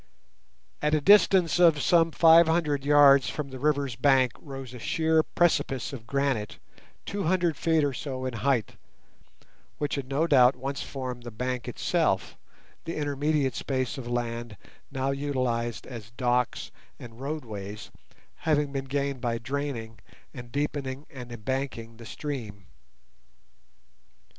At 0.81 0.95
a 0.95 0.99
distance 0.99 1.59
of 1.59 1.79
some 1.79 2.09
five 2.09 2.47
hundred 2.47 2.83
yards 2.83 3.29
from 3.29 3.49
the 3.51 3.59
river's 3.59 3.95
bank 3.95 4.31
rose 4.39 4.73
a 4.73 4.79
sheer 4.79 5.21
precipice 5.21 5.93
of 5.93 6.07
granite, 6.07 6.57
two 7.05 7.25
hundred 7.25 7.55
feet 7.55 7.83
or 7.83 7.93
so 7.93 8.25
in 8.25 8.33
height, 8.33 8.77
which 9.77 9.93
had 9.93 10.07
no 10.09 10.25
doubt 10.25 10.55
once 10.55 10.81
formed 10.81 11.21
the 11.21 11.29
bank 11.29 11.67
itself—the 11.67 12.95
intermediate 12.95 13.53
space 13.53 13.95
of 13.99 14.07
land 14.07 14.57
now 14.89 15.11
utilized 15.11 15.85
as 15.85 16.09
docks 16.17 16.71
and 16.97 17.19
roadways 17.21 17.91
having 18.37 18.71
been 18.71 18.85
gained 18.85 19.21
by 19.21 19.37
draining, 19.37 19.99
and 20.33 20.51
deepening 20.51 21.05
and 21.11 21.31
embanking 21.31 21.97
the 21.97 22.07
stream. 22.07 22.65